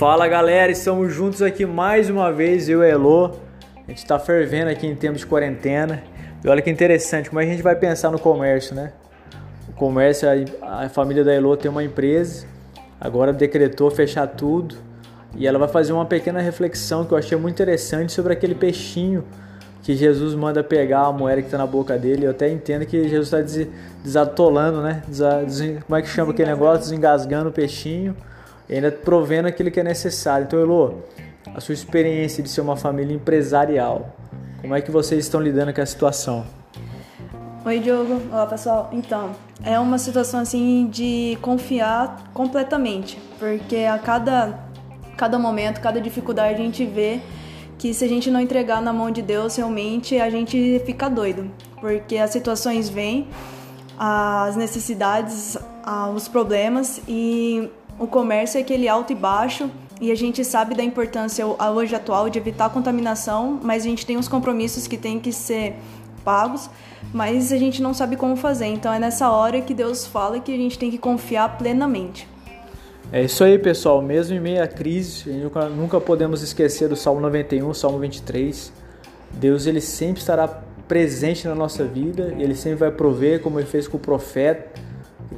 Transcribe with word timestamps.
Fala 0.00 0.26
galera, 0.26 0.72
estamos 0.72 1.12
juntos 1.12 1.42
aqui 1.42 1.66
mais 1.66 2.08
uma 2.08 2.32
vez, 2.32 2.70
eu 2.70 2.82
e 2.82 2.88
Elo. 2.88 3.36
A 3.86 3.90
gente 3.90 3.98
está 3.98 4.18
fervendo 4.18 4.70
aqui 4.70 4.86
em 4.86 4.94
tempos 4.94 5.20
de 5.20 5.26
quarentena. 5.26 6.02
E 6.42 6.48
olha 6.48 6.62
que 6.62 6.70
interessante, 6.70 7.28
como 7.28 7.38
a 7.38 7.44
gente 7.44 7.62
vai 7.62 7.76
pensar 7.76 8.10
no 8.10 8.18
comércio, 8.18 8.74
né? 8.74 8.94
O 9.68 9.72
comércio, 9.72 10.26
a, 10.26 10.84
a 10.84 10.88
família 10.88 11.22
da 11.22 11.34
Elo 11.34 11.54
tem 11.54 11.70
uma 11.70 11.84
empresa, 11.84 12.46
agora 12.98 13.30
decretou 13.30 13.90
fechar 13.90 14.26
tudo. 14.26 14.74
E 15.36 15.46
ela 15.46 15.58
vai 15.58 15.68
fazer 15.68 15.92
uma 15.92 16.06
pequena 16.06 16.40
reflexão 16.40 17.04
que 17.04 17.12
eu 17.12 17.18
achei 17.18 17.36
muito 17.36 17.56
interessante 17.56 18.10
sobre 18.10 18.32
aquele 18.32 18.54
peixinho 18.54 19.22
que 19.82 19.94
Jesus 19.94 20.34
manda 20.34 20.64
pegar 20.64 21.00
a 21.00 21.12
moeda 21.12 21.42
que 21.42 21.48
está 21.48 21.58
na 21.58 21.66
boca 21.66 21.98
dele. 21.98 22.24
Eu 22.24 22.30
até 22.30 22.48
entendo 22.48 22.86
que 22.86 23.06
Jesus 23.06 23.30
está 23.30 23.66
desatolando, 24.02 24.80
né? 24.80 25.02
como 25.84 25.98
é 25.98 26.00
que 26.00 26.08
chama 26.08 26.32
aquele 26.32 26.48
negócio? 26.48 26.84
Desengasgando 26.84 27.50
o 27.50 27.52
peixinho 27.52 28.16
e 28.70 28.76
ainda 28.76 28.92
provendo 28.92 29.48
aquilo 29.48 29.68
que 29.68 29.80
é 29.80 29.82
necessário. 29.82 30.44
Então, 30.44 30.60
Elô, 30.60 30.94
a 31.52 31.60
sua 31.60 31.74
experiência 31.74 32.40
de 32.40 32.48
ser 32.48 32.60
uma 32.60 32.76
família 32.76 33.12
empresarial, 33.12 34.16
como 34.60 34.76
é 34.76 34.80
que 34.80 34.92
vocês 34.92 35.24
estão 35.24 35.40
lidando 35.40 35.74
com 35.74 35.80
a 35.80 35.86
situação? 35.86 36.46
Oi, 37.64 37.80
Diogo. 37.80 38.22
Olá, 38.30 38.46
pessoal. 38.46 38.88
Então, 38.92 39.32
é 39.64 39.76
uma 39.78 39.98
situação 39.98 40.38
assim 40.38 40.88
de 40.88 41.36
confiar 41.42 42.30
completamente, 42.32 43.20
porque 43.40 43.78
a 43.78 43.98
cada, 43.98 44.60
cada 45.16 45.36
momento, 45.36 45.80
cada 45.80 46.00
dificuldade 46.00 46.54
a 46.54 46.56
gente 46.56 46.86
vê 46.86 47.20
que 47.76 47.92
se 47.92 48.04
a 48.04 48.08
gente 48.08 48.30
não 48.30 48.40
entregar 48.40 48.80
na 48.80 48.92
mão 48.92 49.10
de 49.10 49.20
Deus, 49.20 49.56
realmente 49.56 50.20
a 50.20 50.30
gente 50.30 50.80
fica 50.86 51.10
doido, 51.10 51.50
porque 51.80 52.18
as 52.18 52.30
situações 52.30 52.88
vêm, 52.88 53.26
as 53.98 54.54
necessidades, 54.54 55.58
os 56.14 56.28
problemas 56.28 57.00
e 57.08 57.68
o 58.00 58.06
comércio 58.06 58.56
é 58.56 58.62
aquele 58.62 58.88
alto 58.88 59.12
e 59.12 59.14
baixo 59.14 59.70
e 60.00 60.10
a 60.10 60.14
gente 60.14 60.42
sabe 60.42 60.74
da 60.74 60.82
importância 60.82 61.46
hoje 61.46 61.94
atual 61.94 62.30
de 62.30 62.38
evitar 62.38 62.64
a 62.64 62.70
contaminação, 62.70 63.60
mas 63.62 63.84
a 63.84 63.88
gente 63.88 64.06
tem 64.06 64.16
uns 64.16 64.26
compromissos 64.26 64.86
que 64.86 64.96
tem 64.96 65.20
que 65.20 65.30
ser 65.30 65.76
pagos, 66.24 66.70
mas 67.12 67.52
a 67.52 67.58
gente 67.58 67.82
não 67.82 67.92
sabe 67.92 68.16
como 68.16 68.36
fazer. 68.36 68.68
Então 68.68 68.90
é 68.90 68.98
nessa 68.98 69.30
hora 69.30 69.60
que 69.60 69.74
Deus 69.74 70.06
fala 70.06 70.40
que 70.40 70.50
a 70.50 70.56
gente 70.56 70.78
tem 70.78 70.90
que 70.90 70.96
confiar 70.96 71.58
plenamente. 71.58 72.26
É 73.12 73.22
isso 73.22 73.44
aí, 73.44 73.58
pessoal. 73.58 74.00
Mesmo 74.00 74.34
em 74.34 74.40
meio 74.40 74.62
à 74.62 74.66
crise, 74.66 75.30
nunca, 75.76 76.00
podemos 76.00 76.40
esquecer 76.40 76.88
do 76.88 76.96
Salmo 76.96 77.20
91, 77.20 77.74
Salmo 77.74 77.98
23. 77.98 78.72
Deus 79.32 79.66
ele 79.66 79.82
sempre 79.82 80.20
estará 80.20 80.48
presente 80.88 81.46
na 81.46 81.54
nossa 81.54 81.84
vida, 81.84 82.34
ele 82.38 82.54
sempre 82.54 82.78
vai 82.78 82.90
prover, 82.90 83.42
como 83.42 83.60
ele 83.60 83.66
fez 83.66 83.86
com 83.86 83.98
o 83.98 84.00
profeta 84.00 84.89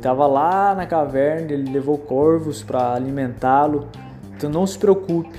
estava 0.03 0.27
lá 0.27 0.75
na 0.75 0.84
caverna, 0.84 1.53
ele 1.53 1.70
levou 1.70 1.97
corvos 1.97 2.61
para 2.61 2.92
alimentá-lo. 2.92 3.89
Então 4.36 4.50
não 4.50 4.67
se 4.67 4.77
preocupe. 4.77 5.39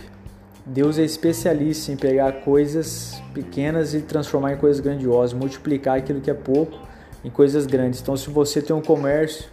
Deus 0.65 0.97
é 0.97 1.03
especialista 1.03 1.91
em 1.91 1.97
pegar 1.97 2.31
coisas 2.43 3.21
pequenas 3.33 3.93
e 3.93 3.99
transformar 3.99 4.53
em 4.53 4.57
coisas 4.57 4.79
grandiosas, 4.79 5.33
multiplicar 5.33 5.97
aquilo 5.97 6.21
que 6.21 6.31
é 6.31 6.33
pouco 6.33 6.79
em 7.25 7.29
coisas 7.29 7.65
grandes. 7.65 7.99
Então, 7.99 8.15
se 8.15 8.29
você 8.29 8.61
tem 8.61 8.73
um 8.73 8.81
comércio, 8.81 9.49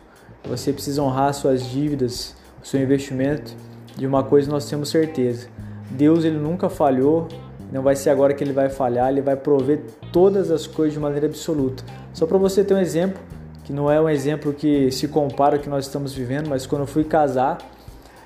você 0.49 0.73
precisa 0.73 1.03
honrar 1.03 1.35
suas 1.35 1.65
dívidas, 1.65 2.37
o 2.63 2.67
seu 2.67 2.81
investimento. 2.81 3.53
De 3.97 4.07
uma 4.07 4.23
coisa 4.23 4.49
nós 4.49 4.71
temos 4.71 4.91
certeza: 4.91 5.49
Deus 5.91 6.25
ele 6.25 6.39
nunca 6.39 6.69
falhou, 6.69 7.27
não 7.73 7.83
vai 7.83 7.97
ser 7.97 8.11
agora 8.11 8.33
que 8.33 8.45
ele 8.45 8.53
vai 8.53 8.69
falhar, 8.69 9.11
ele 9.11 9.23
vai 9.23 9.35
prover 9.35 9.83
todas 10.13 10.53
as 10.53 10.69
coisas 10.69 10.95
de 10.95 11.01
maneira 11.01 11.27
absoluta. 11.27 11.83
Só 12.13 12.27
para 12.27 12.39
você 12.39 12.63
ter 12.63 12.75
um 12.75 12.79
exemplo, 12.79 13.21
que 13.71 13.73
não 13.73 13.89
é 13.89 14.01
um 14.01 14.09
exemplo 14.09 14.53
que 14.53 14.91
se 14.91 15.07
compara 15.07 15.55
ao 15.55 15.63
que 15.63 15.69
nós 15.69 15.87
estamos 15.87 16.13
vivendo, 16.13 16.49
mas 16.49 16.67
quando 16.67 16.83
eu 16.83 16.87
fui 16.89 17.05
casar, 17.05 17.59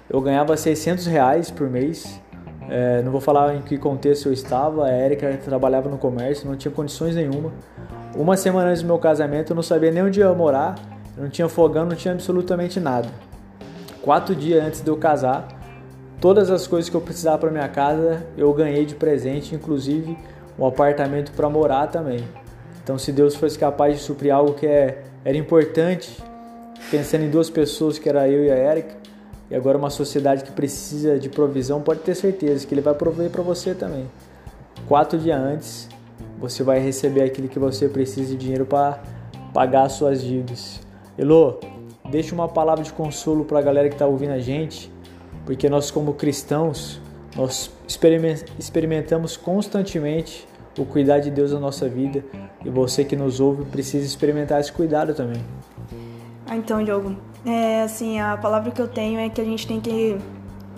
eu 0.08 0.18
ganhava 0.18 0.56
600 0.56 1.04
reais 1.04 1.50
por 1.50 1.68
mês. 1.68 2.18
É, 2.66 3.02
não 3.02 3.12
vou 3.12 3.20
falar 3.20 3.54
em 3.54 3.60
que 3.60 3.76
contexto 3.76 4.26
eu 4.26 4.32
estava, 4.32 4.86
a 4.86 4.90
Erika 4.90 5.38
trabalhava 5.44 5.90
no 5.90 5.98
comércio, 5.98 6.48
não 6.48 6.56
tinha 6.56 6.72
condições 6.72 7.14
nenhuma. 7.14 7.52
Uma 8.16 8.38
semana 8.38 8.70
antes 8.70 8.80
do 8.80 8.86
meu 8.86 8.98
casamento, 8.98 9.52
eu 9.52 9.54
não 9.54 9.62
sabia 9.62 9.90
nem 9.90 10.02
onde 10.02 10.20
ia 10.20 10.32
morar, 10.32 10.76
não 11.14 11.28
tinha 11.28 11.46
fogão, 11.46 11.84
não 11.84 11.94
tinha 11.94 12.14
absolutamente 12.14 12.80
nada. 12.80 13.08
Quatro 14.00 14.34
dias 14.34 14.64
antes 14.64 14.80
de 14.80 14.88
eu 14.88 14.96
casar, 14.96 15.46
todas 16.22 16.50
as 16.50 16.66
coisas 16.66 16.88
que 16.88 16.96
eu 16.96 17.02
precisava 17.02 17.36
para 17.36 17.50
minha 17.50 17.68
casa 17.68 18.26
eu 18.34 18.50
ganhei 18.54 18.86
de 18.86 18.94
presente, 18.94 19.54
inclusive 19.54 20.16
um 20.58 20.64
apartamento 20.66 21.32
para 21.32 21.50
morar 21.50 21.88
também. 21.88 22.24
Então, 22.84 22.98
se 22.98 23.10
Deus 23.10 23.34
fosse 23.34 23.58
capaz 23.58 23.96
de 23.96 24.02
suprir 24.02 24.32
algo 24.32 24.52
que 24.52 24.66
é, 24.66 25.04
era 25.24 25.38
importante, 25.38 26.22
pensando 26.90 27.24
em 27.24 27.30
duas 27.30 27.48
pessoas, 27.48 27.98
que 27.98 28.06
era 28.06 28.28
eu 28.28 28.44
e 28.44 28.50
a 28.50 28.54
Érica, 28.54 28.94
e 29.50 29.54
agora 29.56 29.78
uma 29.78 29.88
sociedade 29.88 30.44
que 30.44 30.52
precisa 30.52 31.18
de 31.18 31.30
provisão, 31.30 31.80
pode 31.80 32.00
ter 32.00 32.14
certeza 32.14 32.66
que 32.66 32.74
Ele 32.74 32.82
vai 32.82 32.92
prover 32.92 33.30
para 33.30 33.42
você 33.42 33.74
também. 33.74 34.06
Quatro 34.86 35.18
dias 35.18 35.40
antes, 35.40 35.88
você 36.38 36.62
vai 36.62 36.78
receber 36.78 37.22
aquilo 37.22 37.48
que 37.48 37.58
você 37.58 37.88
precisa 37.88 38.32
de 38.32 38.36
dinheiro 38.36 38.66
para 38.66 39.02
pagar 39.54 39.84
as 39.84 39.92
suas 39.92 40.20
dívidas. 40.20 40.80
Elô, 41.16 41.60
deixa 42.10 42.34
uma 42.34 42.48
palavra 42.48 42.84
de 42.84 42.92
consolo 42.92 43.46
para 43.46 43.60
a 43.60 43.62
galera 43.62 43.88
que 43.88 43.94
está 43.94 44.06
ouvindo 44.06 44.32
a 44.32 44.40
gente, 44.40 44.92
porque 45.46 45.70
nós, 45.70 45.90
como 45.90 46.12
cristãos, 46.12 47.00
nós 47.34 47.70
experimentamos 48.58 49.38
constantemente 49.38 50.46
o 50.78 50.84
cuidar 50.84 51.20
de 51.20 51.30
Deus 51.30 51.52
na 51.52 51.60
nossa 51.60 51.88
vida. 51.88 52.24
E 52.64 52.70
você 52.70 53.04
que 53.04 53.16
nos 53.16 53.40
ouve 53.40 53.64
precisa 53.64 54.04
experimentar 54.04 54.60
esse 54.60 54.72
cuidado 54.72 55.14
também. 55.14 55.42
Ah, 56.46 56.56
então, 56.56 56.82
Diogo, 56.82 57.16
é, 57.44 57.82
assim, 57.82 58.20
a 58.20 58.36
palavra 58.36 58.70
que 58.70 58.80
eu 58.80 58.88
tenho 58.88 59.18
é 59.18 59.28
que 59.28 59.40
a 59.40 59.44
gente 59.44 59.66
tem 59.66 59.80
que 59.80 60.16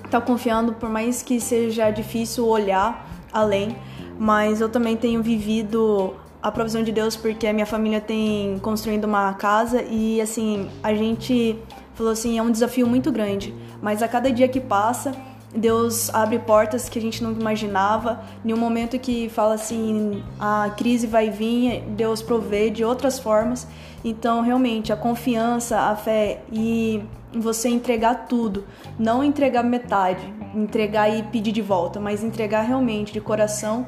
estar 0.05 0.21
tá 0.21 0.21
confiando, 0.21 0.73
por 0.73 0.89
mais 0.89 1.23
que 1.23 1.41
seja 1.41 1.91
difícil 1.91 2.47
olhar 2.47 3.09
além, 3.33 3.77
mas 4.19 4.61
eu 4.61 4.69
também 4.69 4.97
tenho 4.97 5.23
vivido 5.23 6.15
a 6.43 6.51
provisão 6.51 6.83
de 6.83 6.93
Deus 6.93 7.17
porque 7.17 7.47
a 7.47 7.53
minha 7.53 7.67
família 7.67 8.01
tem 8.01 8.59
construindo 8.61 9.05
uma 9.05 9.35
casa 9.35 9.83
e 9.83 10.21
assim, 10.21 10.71
a 10.83 10.95
gente 10.95 11.59
falou 11.95 12.13
assim, 12.13 12.39
é 12.39 12.43
um 12.43 12.51
desafio 12.51 12.87
muito 12.87 13.11
grande, 13.11 13.55
mas 13.83 14.03
a 14.03 14.09
cada 14.09 14.31
dia 14.31 14.47
que 14.47 14.61
passa, 14.61 15.13
Deus 15.57 16.13
abre 16.15 16.39
portas 16.39 16.89
que 16.89 16.99
a 16.99 17.03
gente 17.03 17.23
não 17.23 17.33
imaginava. 17.33 18.21
Em 18.45 18.53
um 18.53 18.57
momento 18.57 18.99
que 18.99 19.29
fala 19.29 19.55
assim, 19.55 20.23
a 20.39 20.71
crise 20.77 21.07
vai 21.07 21.31
vir, 21.31 21.83
Deus 21.89 22.21
provê 22.23 22.71
de 22.71 22.85
outras 22.85 23.19
formas. 23.19 23.67
Então, 24.05 24.43
realmente, 24.43 24.93
a 24.93 24.97
confiança, 24.97 25.79
a 25.79 25.97
fé 25.97 26.43
e 26.53 27.03
você 27.35 27.69
entregar 27.69 28.27
tudo, 28.29 28.65
não 28.99 29.25
entregar 29.25 29.63
metade, 29.63 30.33
entregar 30.55 31.09
e 31.09 31.23
pedir 31.25 31.53
de 31.53 31.63
volta, 31.63 31.99
mas 31.99 32.23
entregar 32.23 32.63
realmente 32.63 33.13
de 33.13 33.21
coração. 33.21 33.87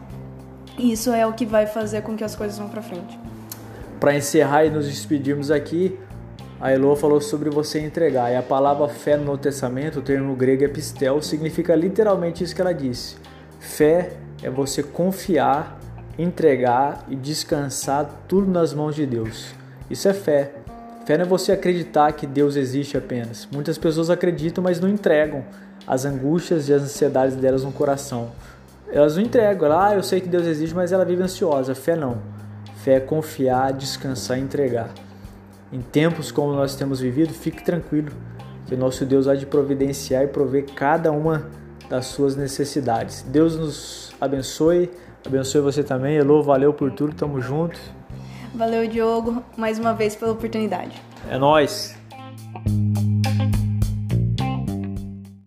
Isso 0.78 1.12
é 1.12 1.26
o 1.26 1.32
que 1.32 1.44
vai 1.44 1.66
fazer 1.66 2.02
com 2.02 2.16
que 2.16 2.24
as 2.24 2.34
coisas 2.34 2.58
vão 2.58 2.68
para 2.68 2.82
frente. 2.82 3.18
Para 4.00 4.16
encerrar 4.16 4.64
e 4.64 4.70
nos 4.70 4.86
despedirmos 4.86 5.50
aqui, 5.50 5.98
a 6.60 6.72
Elo 6.72 6.96
falou 6.96 7.20
sobre 7.20 7.50
você 7.50 7.80
entregar. 7.80 8.32
E 8.32 8.36
a 8.36 8.42
palavra 8.42 8.88
fé 8.88 9.16
no 9.16 9.24
Novo 9.24 9.38
Testamento, 9.38 10.00
o 10.00 10.02
termo 10.02 10.34
grego 10.34 10.64
é 10.64 10.68
pistel, 10.68 11.22
significa 11.22 11.74
literalmente 11.74 12.42
isso 12.42 12.54
que 12.54 12.60
ela 12.60 12.74
disse. 12.74 13.16
Fé 13.60 14.12
é 14.42 14.50
você 14.50 14.82
confiar, 14.82 15.78
entregar 16.18 17.04
e 17.08 17.14
descansar 17.14 18.10
tudo 18.26 18.50
nas 18.50 18.74
mãos 18.74 18.94
de 18.96 19.06
Deus. 19.06 19.54
Isso 19.88 20.08
é 20.08 20.12
fé. 20.12 20.52
Fé 21.06 21.16
não 21.16 21.24
é 21.24 21.28
você 21.28 21.52
acreditar 21.52 22.12
que 22.12 22.26
Deus 22.26 22.56
existe 22.56 22.96
apenas. 22.96 23.48
Muitas 23.52 23.78
pessoas 23.78 24.10
acreditam, 24.10 24.62
mas 24.62 24.80
não 24.80 24.88
entregam 24.88 25.44
as 25.86 26.04
angústias 26.04 26.68
e 26.68 26.74
as 26.74 26.82
ansiedades 26.82 27.36
delas 27.36 27.64
no 27.64 27.72
coração. 27.72 28.32
Elas 28.90 29.16
não 29.16 29.22
entregam. 29.22 29.70
Ah, 29.72 29.94
eu 29.94 30.02
sei 30.02 30.20
que 30.20 30.28
Deus 30.28 30.46
existe, 30.46 30.74
mas 30.74 30.92
ela 30.92 31.04
vive 31.04 31.22
ansiosa. 31.22 31.74
Fé 31.74 31.94
não. 31.94 32.18
Fé 32.82 32.96
é 32.96 33.00
confiar, 33.00 33.72
descansar 33.72 34.38
e 34.38 34.42
entregar. 34.42 34.90
Em 35.72 35.80
tempos 35.80 36.32
como 36.32 36.52
nós 36.52 36.74
temos 36.76 37.00
vivido, 37.00 37.32
fique 37.32 37.62
tranquilo 37.62 38.10
que 38.66 38.74
o 38.74 38.78
nosso 38.78 39.04
Deus 39.04 39.26
há 39.26 39.34
de 39.34 39.46
providenciar 39.46 40.24
e 40.24 40.26
prover 40.26 40.66
cada 40.74 41.10
uma 41.10 41.48
das 41.88 42.06
suas 42.06 42.36
necessidades. 42.36 43.22
Deus 43.22 43.56
nos 43.56 44.12
abençoe, 44.20 44.90
abençoe 45.26 45.60
você 45.60 45.82
também. 45.82 46.16
Elô, 46.16 46.42
valeu 46.42 46.72
por 46.72 46.90
tudo, 46.92 47.14
tamo 47.14 47.40
junto. 47.40 47.78
Valeu, 48.54 48.86
Diogo, 48.88 49.42
mais 49.56 49.78
uma 49.78 49.94
vez 49.94 50.14
pela 50.16 50.32
oportunidade. 50.32 51.00
É 51.30 51.38
nós. 51.38 51.96